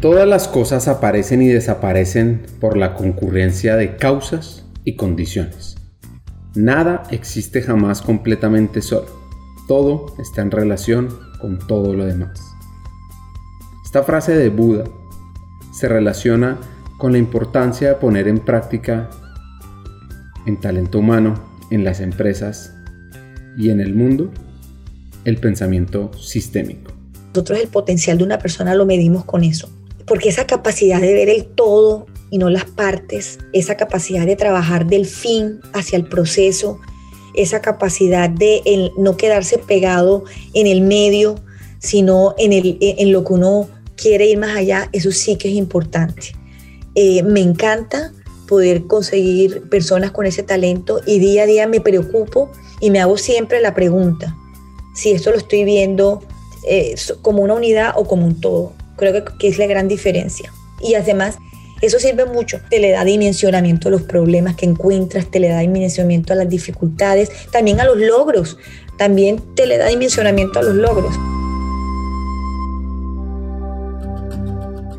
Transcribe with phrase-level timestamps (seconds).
[0.00, 5.76] Todas las cosas aparecen y desaparecen por la concurrencia de causas y condiciones.
[6.54, 9.06] Nada existe jamás completamente solo.
[9.66, 11.08] Todo está en relación
[11.40, 12.38] con todo lo demás.
[13.86, 14.84] Esta frase de Buda
[15.72, 16.58] se relaciona
[16.98, 19.08] con la importancia de poner en práctica
[20.44, 21.34] en talento humano,
[21.70, 22.74] en las empresas
[23.56, 24.30] y en el mundo
[25.24, 26.92] el pensamiento sistémico.
[27.28, 29.68] Nosotros el potencial de una persona lo medimos con eso,
[30.06, 34.86] porque esa capacidad de ver el todo y no las partes, esa capacidad de trabajar
[34.86, 36.80] del fin hacia el proceso,
[37.34, 40.24] esa capacidad de no quedarse pegado
[40.54, 41.36] en el medio,
[41.78, 46.32] sino en, lo que uno quiere ir más allá, eso sí que es importante.
[46.94, 48.12] Eh, me encanta
[48.48, 53.18] poder conseguir personas con ese talento y día a día me preocupo y me hago
[53.18, 54.36] siempre la pregunta,
[54.94, 56.22] si esto lo estoy viendo
[56.66, 58.72] eh, como una unidad o como un todo.
[58.96, 60.52] Creo que, que es la gran diferencia.
[60.80, 61.38] Y además,
[61.82, 65.58] eso sirve mucho, te le da dimensionamiento a los problemas que encuentras, te le da
[65.60, 68.56] dimensionamiento a las dificultades, también a los logros,
[68.96, 71.14] también te le da dimensionamiento a los logros.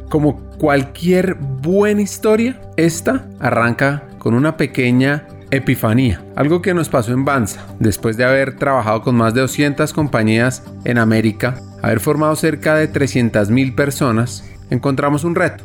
[0.10, 7.26] Como cualquier buena historia, esta arranca con una pequeña epifanía, algo que nos pasó en
[7.26, 12.76] Banza, después de haber trabajado con más de 200 compañías en América, haber formado cerca
[12.76, 15.64] de 300.000 personas, encontramos un reto,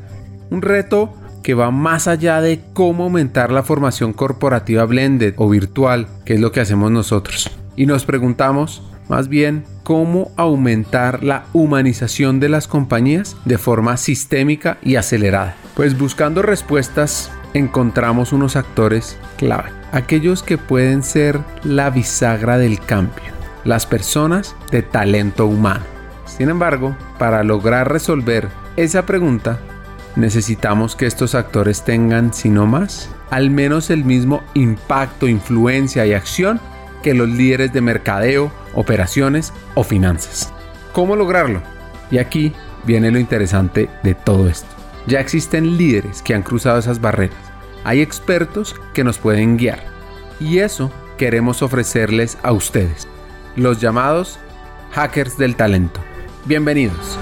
[0.50, 6.06] un reto que va más allá de cómo aumentar la formación corporativa blended o virtual,
[6.24, 7.50] que es lo que hacemos nosotros.
[7.76, 14.78] Y nos preguntamos, más bien, cómo aumentar la humanización de las compañías de forma sistémica
[14.82, 15.56] y acelerada.
[15.74, 23.32] Pues buscando respuestas encontramos unos actores clave, aquellos que pueden ser la bisagra del cambio,
[23.64, 25.84] las personas de talento humano.
[26.26, 29.58] Sin embargo, para lograr resolver esa pregunta,
[30.16, 36.14] necesitamos que estos actores tengan, si no más, al menos el mismo impacto, influencia y
[36.14, 36.60] acción
[37.02, 40.52] que los líderes de mercadeo, operaciones o finanzas.
[40.92, 41.60] ¿Cómo lograrlo?
[42.10, 42.52] Y aquí
[42.84, 44.68] viene lo interesante de todo esto.
[45.06, 47.51] Ya existen líderes que han cruzado esas barreras.
[47.84, 49.80] Hay expertos que nos pueden guiar.
[50.38, 53.08] Y eso queremos ofrecerles a ustedes,
[53.56, 54.38] los llamados
[54.92, 56.00] hackers del talento.
[56.44, 57.18] Bienvenidos.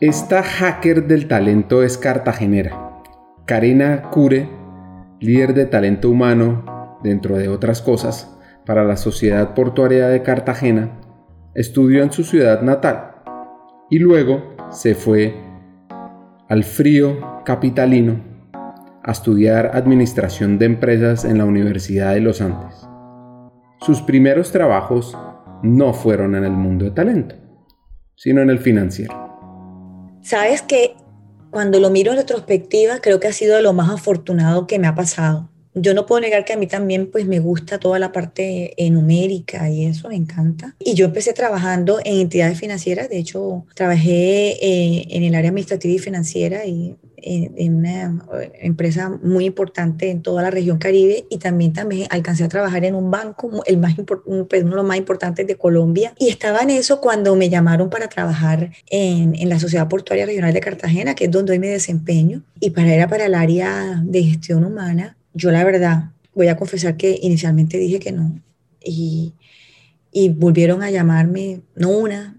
[0.00, 3.02] Esta hacker del talento es cartagenera.
[3.44, 4.48] Karina Cure,
[5.18, 11.00] líder de talento humano, dentro de otras cosas, para la Sociedad Portuaria de Cartagena,
[11.54, 13.17] estudió en su ciudad natal
[13.90, 15.34] y luego se fue
[16.48, 18.20] al frío capitalino
[19.02, 22.86] a estudiar administración de empresas en la Universidad de los Andes.
[23.80, 25.16] Sus primeros trabajos
[25.62, 27.36] no fueron en el mundo de talento,
[28.16, 29.14] sino en el financiero.
[30.20, 30.94] Sabes que
[31.50, 34.94] cuando lo miro en retrospectiva, creo que ha sido lo más afortunado que me ha
[34.94, 35.50] pasado.
[35.80, 39.68] Yo no puedo negar que a mí también pues me gusta toda la parte numérica
[39.70, 40.74] y eso me encanta.
[40.78, 45.94] Y yo empecé trabajando en entidades financieras, de hecho trabajé eh, en el área administrativa
[45.94, 48.24] y financiera y en, una
[48.60, 52.94] empresa muy importante en toda la región Caribe y también, también alcancé a trabajar en
[52.94, 56.14] un banco, el más pues, uno de los más importantes de Colombia.
[56.18, 60.52] Y estaba en eso cuando me llamaron para trabajar en, en la Sociedad Portuaria Regional
[60.52, 64.22] de Cartagena, que es donde hoy me desempeño, y para era para el área de
[64.22, 65.17] gestión humana.
[65.38, 68.40] Yo la verdad, voy a confesar que inicialmente dije que no.
[68.84, 69.34] Y,
[70.10, 72.36] y volvieron a llamarme, no una,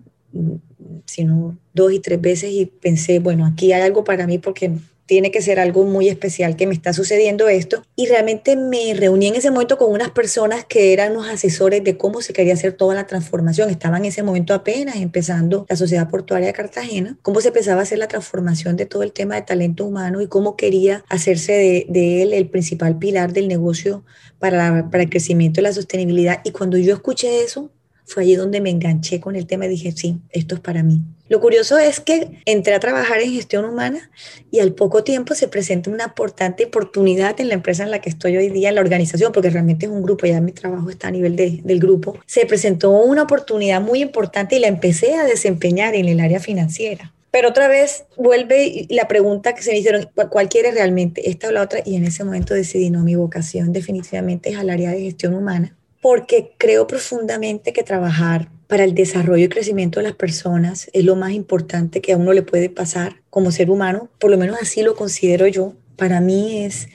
[1.05, 4.73] sino dos y tres veces y pensé, bueno, aquí hay algo para mí porque
[5.09, 7.83] tiene que ser algo muy especial que me está sucediendo esto.
[7.95, 11.97] Y realmente me reuní en ese momento con unas personas que eran los asesores de
[11.97, 13.71] cómo se quería hacer toda la transformación.
[13.71, 17.83] Estaban en ese momento apenas empezando la Sociedad Portuaria de Cartagena, cómo se empezaba a
[17.83, 21.85] hacer la transformación de todo el tema de talento humano y cómo quería hacerse de,
[21.89, 24.03] de él el principal pilar del negocio
[24.37, 26.41] para, para el crecimiento y la sostenibilidad.
[26.43, 27.71] Y cuando yo escuché eso,
[28.09, 31.01] fue allí donde me enganché con el tema y dije, sí, esto es para mí.
[31.27, 34.09] Lo curioso es que entré a trabajar en gestión humana
[34.49, 38.09] y al poco tiempo se presenta una importante oportunidad en la empresa en la que
[38.09, 41.09] estoy hoy día, en la organización, porque realmente es un grupo, ya mi trabajo está
[41.09, 42.17] a nivel del grupo.
[42.25, 47.13] Se presentó una oportunidad muy importante y la empecé a desempeñar en el área financiera.
[47.29, 51.29] Pero otra vez vuelve la pregunta que se me hicieron, ¿cuál quieres realmente?
[51.29, 51.81] Esta o la otra.
[51.85, 55.75] Y en ese momento decidí, no, mi vocación definitivamente es al área de gestión humana
[56.01, 61.15] porque creo profundamente que trabajar para el desarrollo y crecimiento de las personas es lo
[61.15, 64.83] más importante que a uno le puede pasar como ser humano, por lo menos así
[64.83, 65.73] lo considero yo.
[65.95, 66.87] Para mí es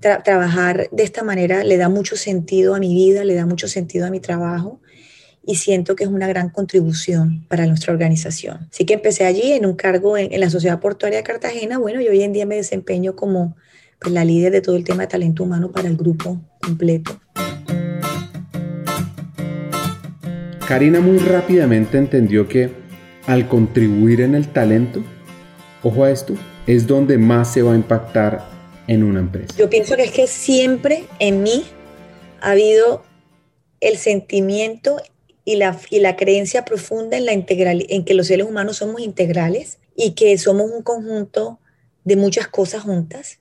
[0.00, 4.06] trabajar de esta manera, le da mucho sentido a mi vida, le da mucho sentido
[4.06, 4.80] a mi trabajo
[5.46, 8.68] y siento que es una gran contribución para nuestra organización.
[8.70, 12.08] Así que empecé allí en un cargo en, la Sociedad Portuaria de Cartagena, bueno, y
[12.08, 13.56] hoy en día me desempeño como
[13.98, 17.18] pues, la líder de todo el tema de talento humano para el grupo completo.
[20.68, 22.68] Karina muy rápidamente entendió que
[23.26, 25.02] al contribuir en el talento,
[25.82, 26.34] ojo a esto,
[26.66, 28.46] es donde más se va a impactar
[28.86, 29.54] en una empresa.
[29.56, 31.64] Yo pienso que es que siempre en mí
[32.42, 33.02] ha habido
[33.80, 35.00] el sentimiento
[35.42, 39.00] y la, y la creencia profunda en, la integral, en que los seres humanos somos
[39.00, 41.60] integrales y que somos un conjunto
[42.04, 43.38] de muchas cosas juntas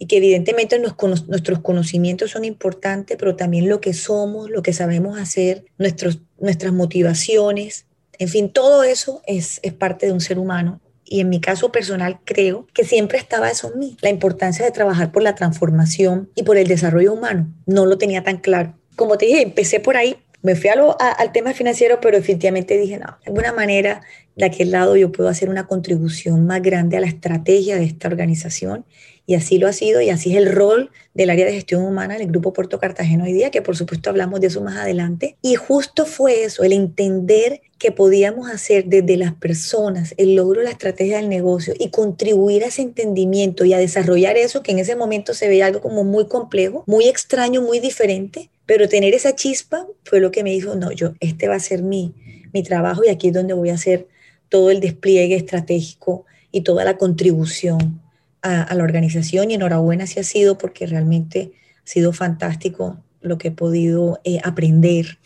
[0.00, 5.18] y que evidentemente nuestros conocimientos son importantes, pero también lo que somos, lo que sabemos
[5.18, 7.84] hacer, nuestros, nuestras motivaciones,
[8.18, 11.70] en fin, todo eso es, es parte de un ser humano y en mi caso
[11.70, 16.30] personal creo que siempre estaba eso en mí, la importancia de trabajar por la transformación
[16.34, 17.52] y por el desarrollo humano.
[17.66, 18.74] No lo tenía tan claro.
[18.96, 23.18] Como te dije, empecé por ahí, me fui al tema financiero, pero definitivamente dije, no,
[23.22, 24.00] de alguna manera,
[24.34, 28.08] de aquel lado yo puedo hacer una contribución más grande a la estrategia de esta
[28.08, 28.86] organización
[29.30, 32.18] y así lo ha sido y así es el rol del área de gestión humana
[32.18, 35.36] del Grupo Puerto Cartagena hoy día, que por supuesto hablamos de eso más adelante.
[35.40, 40.64] Y justo fue eso, el entender que podíamos hacer desde las personas el logro de
[40.64, 44.80] la estrategia del negocio y contribuir a ese entendimiento y a desarrollar eso que en
[44.80, 49.36] ese momento se veía algo como muy complejo, muy extraño, muy diferente, pero tener esa
[49.36, 52.14] chispa fue lo que me dijo, no, yo, este va a ser mi,
[52.52, 54.08] mi trabajo y aquí es donde voy a hacer
[54.48, 57.99] todo el despliegue estratégico y toda la contribución
[58.42, 63.48] a, la organización y enhorabuena si ha sido porque realmente ha sido fantástico lo que
[63.48, 65.18] he podido eh, aprender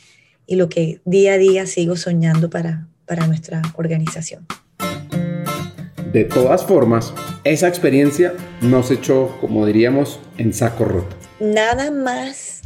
[0.47, 4.47] y lo que día a día sigo soñando para, para nuestra organización.
[6.13, 7.13] De todas formas,
[7.43, 11.17] esa experiencia nos echó, como diríamos, en saco roto.
[11.41, 12.63] Nada más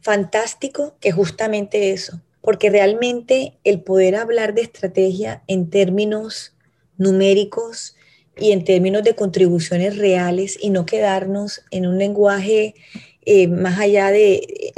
[0.00, 6.56] fantástico que justamente eso, porque realmente el poder hablar de estrategia en términos
[6.96, 7.94] numéricos
[8.38, 12.74] y en términos de contribuciones reales y no quedarnos en un lenguaje
[13.24, 14.72] eh, más allá de,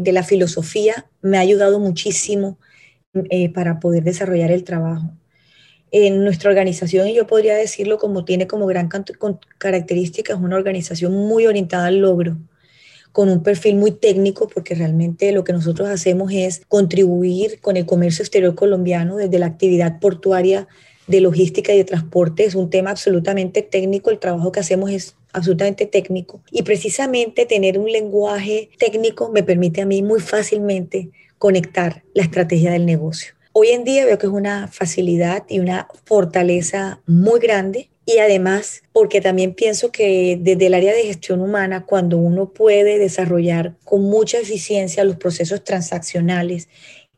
[0.00, 2.58] de, la filosofía, me ha ayudado muchísimo
[3.30, 5.10] eh, para poder desarrollar el trabajo.
[5.90, 8.90] En nuestra organización, y yo podría decirlo como tiene como gran
[9.58, 12.36] característica, es una organización muy orientada al logro,
[13.12, 17.86] con un perfil muy técnico, porque realmente lo que nosotros hacemos es contribuir con el
[17.86, 20.68] comercio exterior colombiano desde la actividad portuaria
[21.08, 22.44] de logística y de transporte.
[22.44, 26.40] Es un tema absolutamente técnico, el trabajo que hacemos es absolutamente técnico.
[26.50, 32.72] Y precisamente tener un lenguaje técnico me permite a mí muy fácilmente conectar la estrategia
[32.72, 33.34] del negocio.
[33.52, 38.82] Hoy en día veo que es una facilidad y una fortaleza muy grande y además
[38.92, 44.02] porque también pienso que desde el área de gestión humana, cuando uno puede desarrollar con
[44.02, 46.68] mucha eficiencia los procesos transaccionales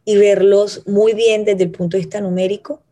[0.04, 2.82] y verlos muy bien desde el punto de vista numérico,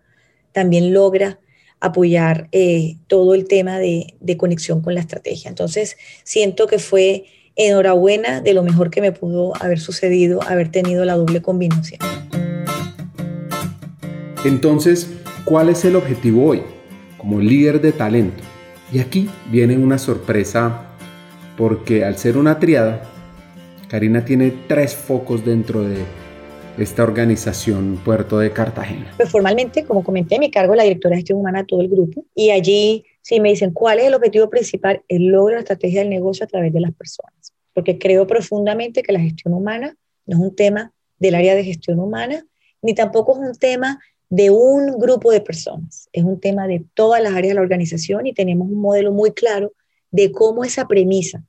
[0.59, 1.39] también logra
[1.79, 5.49] apoyar eh, todo el tema de, conexión con la estrategia.
[5.49, 11.05] Entonces, siento que fue enhorabuena de lo mejor que me pudo haber sucedido, haber tenido
[11.05, 12.01] la doble combinación.
[14.45, 15.11] Entonces,
[15.45, 16.63] ¿cuál es el objetivo hoy
[17.19, 18.43] como líder de talento?
[18.93, 20.89] Y aquí viene una sorpresa
[21.57, 23.05] porque al ser una triada,
[23.87, 25.99] Karina tiene tres focos dentro de
[26.79, 29.13] esta organización Puerto de Cartagena?
[29.17, 32.25] Pues formalmente, como comenté, me cargo la directora de gestión humana a todo el grupo
[32.35, 36.01] y allí si me dicen cuál es el objetivo principal, el logro de la estrategia
[36.01, 40.37] del negocio a través de las personas, porque creo profundamente que la gestión humana no
[40.37, 42.47] es un tema del área de gestión humana,
[42.81, 43.99] ni tampoco es un tema
[44.31, 48.27] de un grupo de personas, es un tema de todas las áreas de la organización
[48.27, 49.73] y tenemos un modelo muy claro
[50.11, 51.43] de cómo esa premisa,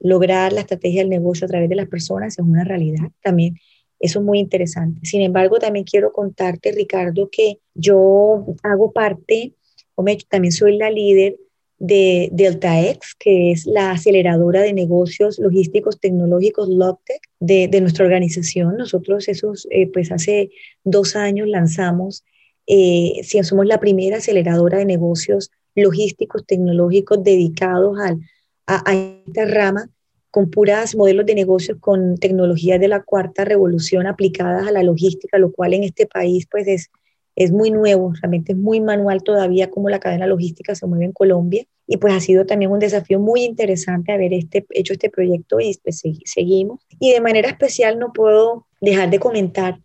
[0.00, 3.10] lograr la estrategia del negocio a través de las personas, es una realidad.
[3.22, 3.58] También
[4.00, 5.00] eso es muy interesante.
[5.04, 9.54] Sin embargo, también quiero contarte, Ricardo, que yo hago parte,
[9.94, 11.36] o también soy la líder
[11.78, 18.76] de DeltaX, que es la aceleradora de negocios logísticos tecnológicos LogTech de, de nuestra organización.
[18.76, 20.50] Nosotros esos, eh, pues hace
[20.84, 22.24] dos años lanzamos,
[22.66, 28.18] eh, si somos la primera aceleradora de negocios logísticos tecnológicos dedicados al,
[28.66, 28.94] a, a
[29.26, 29.90] esta rama
[30.38, 35.36] con puras modelos de negocios con tecnologías de la cuarta revolución aplicadas a la logística,
[35.36, 36.92] lo cual en este país pues es,
[37.34, 41.12] es muy nuevo, realmente es muy manual todavía como la cadena logística se mueve en
[41.12, 45.58] Colombia y pues ha sido también un desafío muy interesante haber este, hecho este proyecto
[45.58, 46.86] y pues, seguimos.
[47.00, 49.80] Y de manera especial no puedo dejar de comentar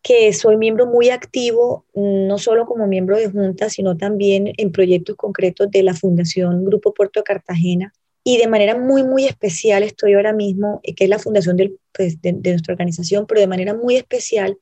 [0.00, 5.16] que soy miembro muy activo, no solo como miembro de junta, sino también en proyectos
[5.16, 7.92] concretos de la Fundación Grupo Puerto Cartagena,
[8.22, 11.56] Y de manera muy, muy especial estoy ahora mismo, eh, que es la fundación
[11.92, 14.58] pues, de, nuestra organización, pero de manera muy especial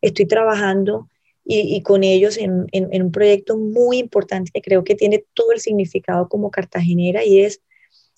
[0.00, 1.08] estoy trabajando
[1.46, 5.60] y, con ellos en, en, un proyecto muy importante que creo que tiene todo el
[5.60, 7.60] significado como cartagenera y es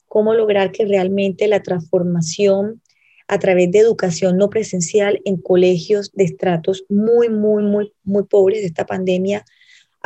[0.07, 2.83] cómo lograr que realmente la transformación
[3.29, 8.61] a través de educación no presencial en colegios de estratos muy, muy, muy, muy pobres
[8.61, 9.45] de esta pandemia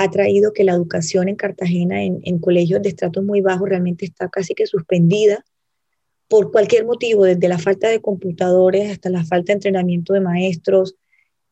[0.02, 4.30] ha traído que la educación en Cartagena en, colegios de estratos muy bajos realmente está
[4.30, 5.44] casi que suspendida
[6.26, 10.94] por cualquier motivo, desde la falta de computadores hasta la falta de entrenamiento de maestros.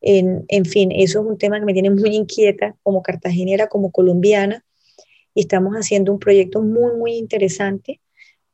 [0.01, 3.91] En, en fin, eso es un tema que me tiene muy inquieta como cartagenera, como
[3.91, 4.65] colombiana,
[5.35, 8.01] y estamos haciendo un proyecto muy, muy interesante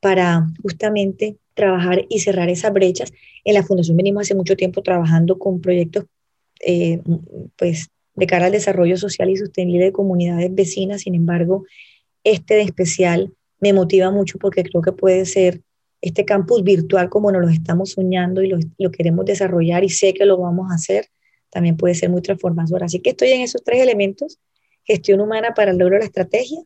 [0.01, 3.13] para justamente trabajar y cerrar esas brechas.
[3.45, 6.03] En la Fundación venimos hace mucho tiempo trabajando con proyectos
[6.59, 6.99] eh,
[7.55, 11.01] pues, de cara al desarrollo social y sostenible de comunidades vecinas.
[11.01, 11.65] Sin embargo,
[12.23, 15.61] este de especial me motiva mucho porque creo que puede ser
[16.01, 20.25] este campus virtual como nos lo estamos soñando y lo, queremos desarrollar y sé que
[20.25, 21.07] lo vamos a hacer,
[21.49, 22.83] también puede ser muy transformador.
[22.83, 24.37] Así que estoy en esos tres elementos,
[24.83, 26.59] gestión humana para el logro de la estrategia,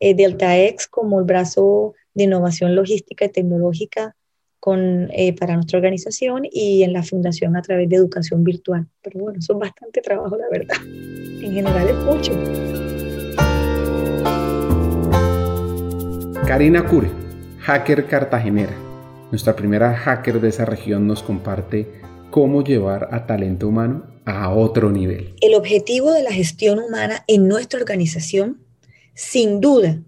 [0.00, 4.16] eh, DeltaX como el brazo de innovación logística y tecnológica
[4.64, 8.86] con, eh, para nuestra organización y en la fundación a través de educación virtual.
[9.02, 10.76] Pero bueno, son bastante trabajo, la verdad.
[10.86, 12.32] En general es mucho.
[16.46, 17.10] Karina Cure,
[17.58, 18.72] hacker cartagenera.
[19.30, 24.90] Nuestra primera hacker de esa región nos comparte cómo llevar a talento humano a otro
[24.90, 25.34] nivel.
[25.42, 28.62] El objetivo de la gestión humana en nuestra organización,
[29.12, 29.98] sin duda,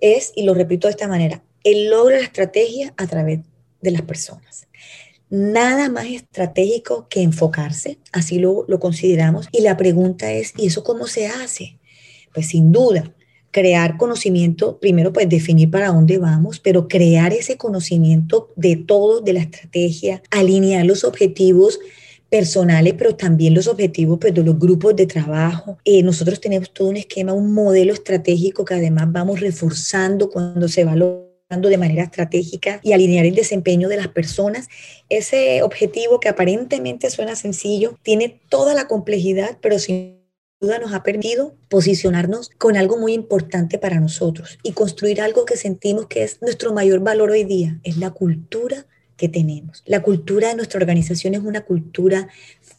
[0.00, 3.40] es, y lo repito de esta manera, el logro de la estrategia a través
[3.80, 4.66] de las personas.
[5.28, 9.48] Nada más estratégico que enfocarse, así lo, lo consideramos.
[9.50, 11.78] Y la pregunta es, ¿y eso cómo se hace?
[12.32, 13.12] Pues sin duda,
[13.50, 19.32] crear conocimiento, primero pues definir para dónde vamos, pero crear ese conocimiento de todo, de
[19.32, 21.80] la estrategia, alinear los objetivos
[22.28, 25.78] personales, pero también los objetivos pues, de los grupos de trabajo.
[25.84, 30.84] Eh, nosotros tenemos todo un esquema, un modelo estratégico que además vamos reforzando cuando se
[30.84, 34.66] valora de manera estratégica y alinear el desempeño de las personas.
[35.08, 40.18] Ese objetivo que aparentemente suena sencillo tiene toda la complejidad, pero sin
[40.60, 45.56] duda nos ha permitido posicionarnos con algo muy importante para nosotros y construir algo que
[45.56, 48.86] sentimos que es nuestro mayor valor hoy día, es la cultura
[49.16, 49.84] que tenemos.
[49.86, 52.28] La cultura de nuestra organización es una cultura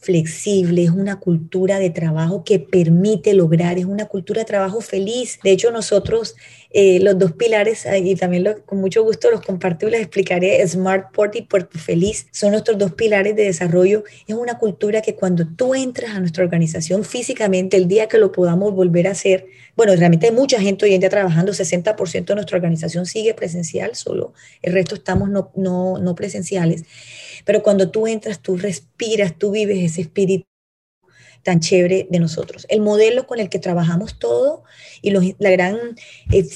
[0.00, 5.38] flexible, es una cultura de trabajo que permite lograr, es una cultura de trabajo feliz.
[5.42, 6.36] De hecho, nosotros
[6.70, 11.12] eh, los dos pilares, y también con mucho gusto los comparto y les explicaré, Smart
[11.12, 14.04] Port y Puerto Feliz son nuestros dos pilares de desarrollo.
[14.26, 18.32] Es una cultura que cuando tú entras a nuestra organización físicamente, el día que lo
[18.32, 22.34] podamos volver a hacer, bueno, realmente hay mucha gente hoy en día trabajando, 60% de
[22.34, 26.84] nuestra organización sigue presencial, solo el resto estamos no, no, no presenciales.
[27.48, 30.46] Pero cuando tú entras, tú respiras, tú vives ese espíritu
[31.42, 32.66] tan chévere de nosotros.
[32.68, 34.64] El modelo con el que trabajamos todo
[35.00, 35.78] y la gran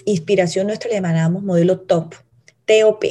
[0.05, 2.15] inspiración nuestra le llamamos modelo TOP,
[2.67, 3.05] TOP,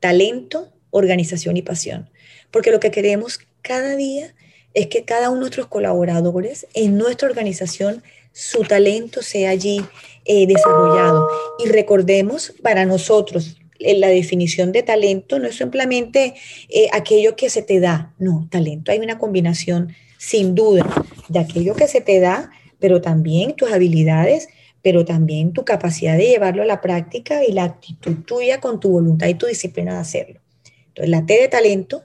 [0.00, 2.08] talento, organización y pasión.
[2.50, 4.34] Porque lo que queremos cada día
[4.72, 8.02] es que cada uno de nuestros colaboradores en nuestra organización,
[8.32, 9.84] su talento sea allí
[10.24, 11.28] eh, desarrollado.
[11.58, 13.58] Y recordemos, para nosotros,
[13.96, 16.34] la definición de talento no es simplemente
[16.68, 20.86] eh, aquello que se te da, no, talento hay una combinación sin duda
[21.28, 24.48] de aquello que se te da, pero también tus habilidades,
[24.82, 28.90] pero también tu capacidad de llevarlo a la práctica y la actitud tuya con tu
[28.90, 30.40] voluntad y tu disciplina de hacerlo.
[30.88, 32.04] Entonces, la T de talento,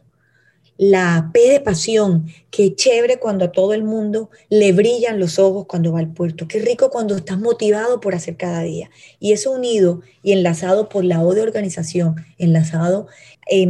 [0.78, 5.66] la P de pasión, qué chévere cuando a todo el mundo le brillan los ojos
[5.68, 8.90] cuando va al puerto, qué rico cuando estás motivado por hacer cada día.
[9.20, 13.08] Y eso unido y enlazado por la O de organización, enlazado,
[13.50, 13.68] eh,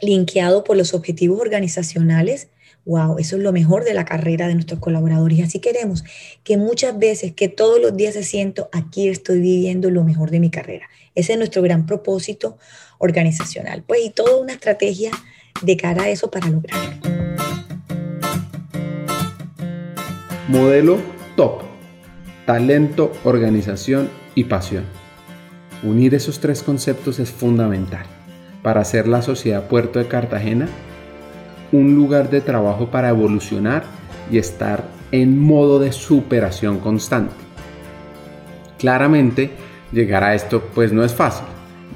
[0.00, 2.48] linkeado por los objetivos organizacionales,
[2.84, 5.38] wow, eso es lo mejor de la carrera de nuestros colaboradores.
[5.38, 6.02] Y así queremos
[6.42, 10.40] que muchas veces, que todos los días se siento, aquí estoy viviendo lo mejor de
[10.40, 10.88] mi carrera.
[11.14, 12.58] Ese es nuestro gran propósito
[12.98, 13.84] organizacional.
[13.86, 15.12] Pues y toda una estrategia
[15.60, 16.92] de cara a eso para lograrlo.
[20.48, 20.98] Modelo
[21.36, 21.62] top.
[22.46, 24.84] Talento, organización y pasión.
[25.82, 28.04] Unir esos tres conceptos es fundamental
[28.62, 30.68] para hacer la sociedad Puerto de Cartagena
[31.72, 33.84] un lugar de trabajo para evolucionar
[34.30, 37.34] y estar en modo de superación constante.
[38.78, 39.50] Claramente,
[39.90, 41.46] llegar a esto pues no es fácil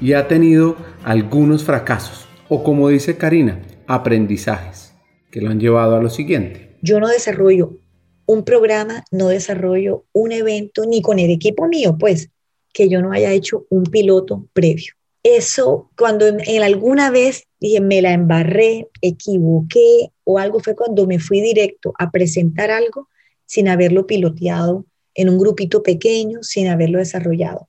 [0.01, 4.93] y ha tenido algunos fracasos o como dice Karina, aprendizajes
[5.31, 6.77] que lo han llevado a lo siguiente.
[6.81, 7.77] Yo no desarrollo
[8.25, 12.29] un programa, no desarrollo un evento ni con el equipo mío, pues
[12.73, 14.93] que yo no haya hecho un piloto previo.
[15.23, 21.19] Eso, cuando en, alguna vez dije, me la embarré, equivoqué o algo, fue cuando me
[21.19, 23.09] fui directo a presentar algo
[23.45, 24.85] sin haberlo piloteado
[25.15, 27.67] en un grupito pequeño, sin haberlo desarrollado.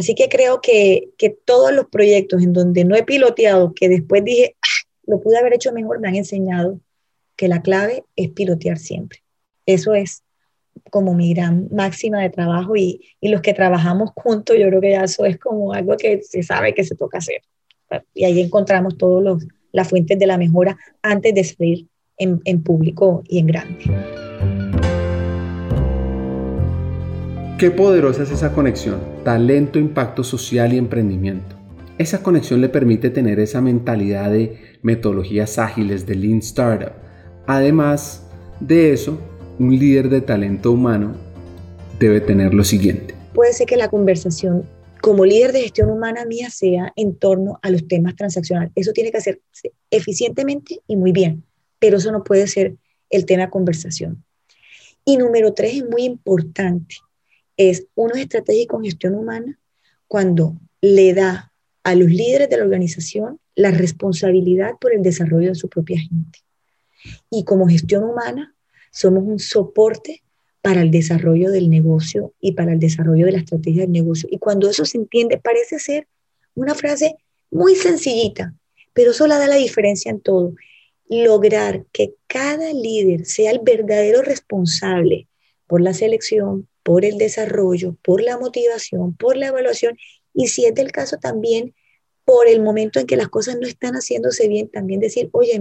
[0.00, 4.24] Así que creo que, que todos los proyectos en donde no he piloteado, que después
[4.24, 6.80] dije, ah, lo pude haber hecho mejor, me han enseñado
[7.36, 9.22] que la clave es pilotear siempre.
[9.66, 10.22] Eso es
[10.90, 14.92] como mi gran máxima de trabajo y, y, los que trabajamos juntos, yo creo que
[14.92, 17.42] ya eso es como algo que se sabe que se toca hacer.
[18.14, 23.22] Y ahí encontramos todas las fuentes de la mejora antes de salir en, en público
[23.28, 24.19] y en grande.
[27.60, 31.56] Qué poderosa es esa conexión, talento, impacto social y emprendimiento.
[31.98, 36.94] Esa conexión le permite tener esa mentalidad de metodologías ágiles de Lean Startup.
[37.46, 38.26] Además
[38.60, 39.20] de eso,
[39.58, 41.16] un líder de talento humano
[41.98, 43.14] debe tener lo siguiente.
[43.34, 44.64] Puede ser que la conversación
[45.02, 48.72] como líder de gestión humana mía sea en torno a los temas transaccionales.
[48.74, 51.44] Eso tiene que hacerse eficientemente y muy bien,
[51.78, 52.76] pero eso no puede ser
[53.10, 54.24] el tema conversación.
[55.04, 56.96] Y número tres es muy importante,
[57.68, 59.58] es uno es estratégico en gestión humana
[60.08, 61.52] cuando le da
[61.82, 66.38] a los líderes de la organización la responsabilidad por el desarrollo de su propia gente.
[67.30, 68.54] Y como gestión humana,
[68.90, 70.22] somos un soporte
[70.62, 74.28] para el desarrollo del negocio y para el desarrollo de la estrategia del negocio.
[74.32, 76.08] Y cuando eso se entiende, parece ser
[76.54, 77.16] una frase
[77.50, 78.54] muy sencillita,
[78.94, 80.54] pero eso la da la diferencia en todo.
[81.08, 85.28] Lograr que cada líder sea el verdadero responsable
[85.66, 89.96] por la selección, por el desarrollo, por la motivación, por la evaluación
[90.34, 91.74] y si es del caso también
[92.24, 95.60] por el momento en que las cosas no están haciéndose bien, también decir, oye,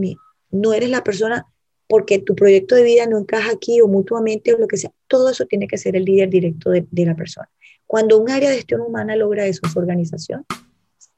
[0.51, 1.47] no eres la persona
[1.87, 4.91] porque tu proyecto de vida no encaja aquí o mutuamente o lo que sea.
[5.07, 7.49] Todo eso tiene que ser el líder directo de, de la persona.
[7.87, 10.45] Cuando un área de gestión humana logra eso su organización,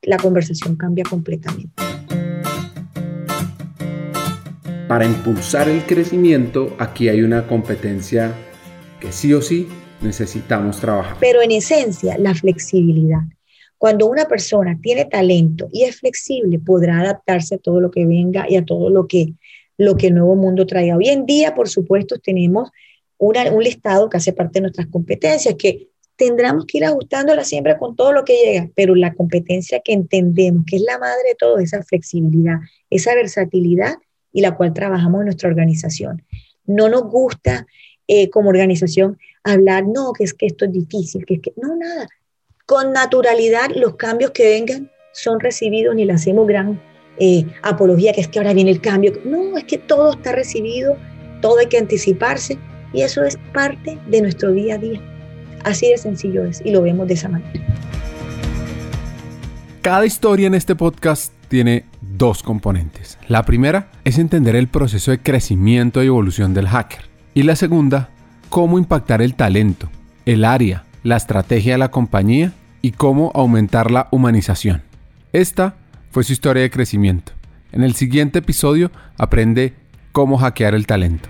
[0.03, 1.73] la conversación cambia completamente.
[4.88, 8.34] Para impulsar el crecimiento, aquí hay una competencia
[9.02, 9.67] que sí o sí
[10.02, 11.18] necesitamos trabajar.
[11.20, 13.22] Pero en esencia, la flexibilidad.
[13.78, 18.46] Cuando una persona tiene talento y es flexible, podrá adaptarse a todo lo que venga
[18.48, 19.34] y a todo lo que,
[19.78, 20.98] lo que el nuevo mundo traiga.
[20.98, 22.70] Hoy en día, por supuesto, tenemos
[23.18, 27.76] una, un listado que hace parte de nuestras competencias, que tendremos que ir ajustándola siempre
[27.80, 31.36] con todo lo que llega, pero la competencia que entendemos, que es la madre de
[31.36, 32.60] todo, esa flexibilidad,
[32.92, 33.96] esa versatilidad
[34.32, 36.24] y la cual trabajamos en nuestra organización.
[36.66, 37.66] No nos gusta
[38.08, 41.75] eh, como organización hablar, no, que es que esto es difícil, que es que, no,
[41.75, 42.08] nada.
[42.65, 46.82] Con naturalidad los cambios que vengan son recibidos, ni le hacemos gran
[47.19, 49.13] eh, apología, que es que ahora viene el cambio.
[49.25, 50.95] No, es que todo está recibido,
[51.41, 52.58] todo hay que anticiparse
[52.93, 55.01] y eso es parte de nuestro día a día.
[55.63, 57.51] Así de sencillo es y lo vemos de esa manera.
[59.82, 63.17] Cada historia en este podcast tiene dos componentes.
[63.27, 67.01] La primera es entender el proceso de crecimiento y evolución del hacker.
[67.34, 68.10] Y la segunda,
[68.52, 69.90] cómo impactar el talento,
[70.26, 74.82] el área, la estrategia de la compañía y cómo aumentar la humanización.
[75.32, 75.76] Esta
[76.12, 77.32] fue su historia de crecimiento.
[77.72, 79.74] En el siguiente episodio aprende
[80.12, 81.30] cómo hackear el talento.